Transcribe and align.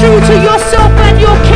true 0.00 0.18
to 0.18 0.34
yourself 0.40 0.90
and 1.04 1.20
your 1.20 1.49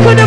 could 0.00 0.21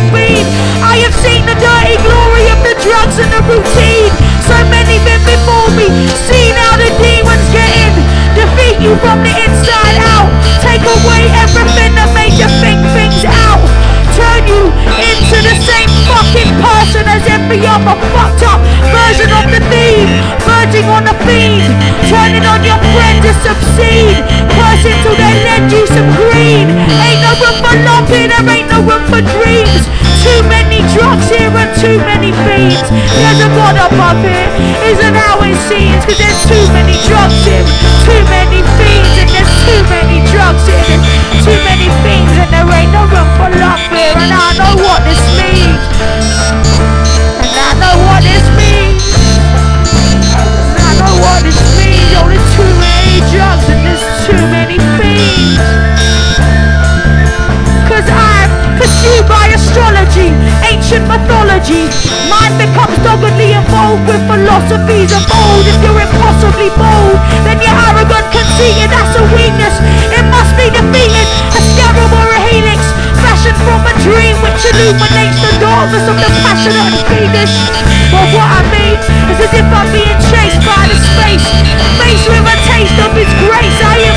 dreams. 29.34 29.86
Too 30.26 30.42
many 30.50 30.82
drugs 30.90 31.30
here 31.30 31.54
and 31.54 31.70
too 31.78 32.02
many 32.02 32.34
fiends. 32.42 32.82
There's 32.90 33.40
a 33.46 33.50
God 33.54 33.78
above 33.78 34.18
here, 34.26 34.50
isn't 34.90 35.14
how 35.14 35.38
it 35.46 35.54
seems, 35.70 36.02
because 36.02 36.18
there's 36.18 36.42
too 36.50 36.66
many 36.74 36.98
drugs 37.06 37.38
here, 37.46 37.62
too 38.02 38.22
many 38.26 38.65
ideology. 61.66 61.90
Mind 62.30 62.54
becomes 62.58 62.96
doggedly 63.02 63.52
involved 63.52 64.06
with 64.06 64.20
philosophies 64.26 65.10
of 65.12 65.22
old. 65.30 65.64
If 65.66 65.78
you're 65.82 66.00
impossibly 66.00 66.70
bold, 66.74 67.18
then 67.46 67.58
you're 67.58 67.74
arrogant, 67.90 68.26
conceited, 68.30 68.90
that's 68.90 69.14
a 69.18 69.24
weakness. 69.34 69.74
It 70.14 70.24
must 70.30 70.54
be 70.54 70.70
defeated, 70.70 71.26
a 71.54 71.60
scarab 71.74 72.12
or 72.12 72.28
a 72.30 72.40
helix, 72.50 72.80
fashioned 73.22 73.58
from 73.66 73.82
a 73.82 73.94
dream 74.02 74.34
which 74.42 74.62
illuminates 74.66 75.38
the 75.42 75.52
darkness 75.58 76.06
of 76.06 76.16
the 76.18 76.30
passionate 76.46 76.86
and 76.86 77.02
penis. 77.10 77.52
But 78.10 78.26
what 78.34 78.46
I 78.46 78.62
mean 78.70 78.98
is 79.30 79.38
as 79.42 79.52
if 79.54 79.66
I'm 79.66 79.88
being 79.90 80.20
chased 80.30 80.62
by 80.62 80.82
the 80.86 80.98
space, 80.98 81.46
faced 81.98 82.26
with 82.30 82.46
a 82.46 82.56
taste 82.70 82.98
of 83.02 83.12
its 83.18 83.32
grace. 83.42 83.78
I 83.82 83.96
am 84.06 84.15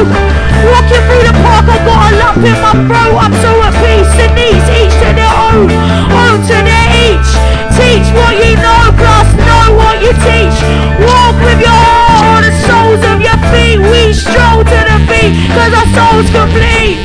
Walking 0.00 1.04
through 1.04 1.24
the 1.28 1.34
park, 1.44 1.68
I 1.68 1.76
got 1.84 2.00
a 2.08 2.16
lump 2.16 2.40
in 2.40 2.56
my 2.64 2.72
throat. 2.88 3.20
I'm 3.20 3.34
so 3.44 3.52
at 3.60 3.76
peace, 3.84 4.08
and 4.16 4.32
these 4.32 4.64
each 4.80 4.96
to 5.04 5.12
their 5.12 5.28
own, 5.28 5.68
own 5.68 6.40
to 6.48 6.56
their 6.64 6.88
each. 7.04 7.30
Teach 7.76 8.08
what 8.16 8.32
you 8.40 8.56
know, 8.56 8.96
plus 8.96 9.28
know 9.36 9.76
what 9.76 10.00
you 10.00 10.16
teach. 10.24 10.56
Walk 11.04 11.36
with 11.44 11.60
your 11.60 11.76
heart 11.76 12.32
on 12.32 12.40
the 12.48 12.52
soles 12.64 13.02
of 13.12 13.20
your 13.20 13.36
feet. 13.52 13.76
We 13.76 14.16
stroll 14.16 14.64
to 14.64 14.78
the 14.88 14.98
beat, 15.04 15.36
cause 15.52 15.72
our 15.76 15.88
soul's 15.92 16.32
complete. 16.32 17.04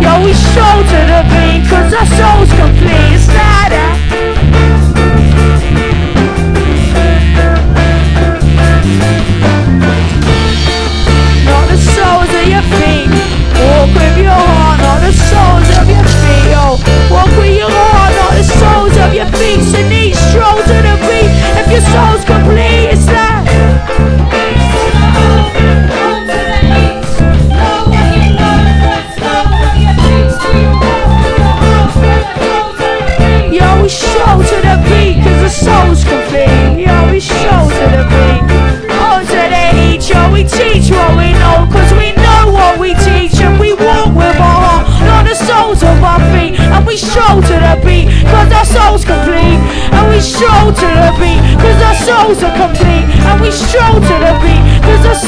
Yo, 0.00 0.12
we 0.24 0.32
stroll 0.32 0.80
to 0.80 1.00
the 1.12 1.20
beat, 1.28 1.68
cause 1.68 1.92
our 1.92 2.08
soul's 2.16 2.48
complete. 2.56 2.87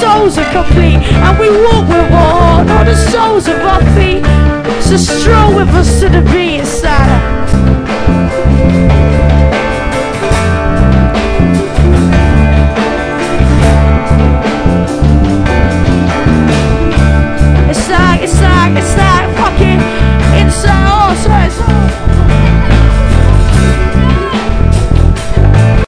souls 0.00 0.38
are 0.38 0.50
complete, 0.52 1.00
and 1.26 1.38
we 1.38 1.48
walk 1.50 1.86
with 1.88 2.10
one 2.10 2.68
on 2.70 2.86
the 2.86 2.96
soles 3.10 3.46
of 3.48 3.60
our 3.72 3.82
feet. 3.94 4.24
So 4.82 4.96
stroll 4.96 5.54
with 5.54 5.68
us 5.68 6.00
to 6.00 6.08
the 6.08 6.22
beat, 6.32 6.64
Santa. 6.64 7.39